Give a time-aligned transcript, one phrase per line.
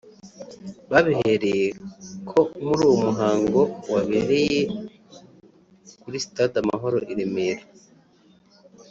[0.91, 1.67] babihereye
[2.29, 3.61] ko muri uwo muhango
[3.93, 4.61] wabereye
[6.01, 7.63] kuri Stade amahoro i Remera